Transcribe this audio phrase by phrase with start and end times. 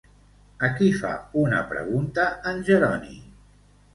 [0.67, 3.13] A qui fa una pregunta en Jeroni?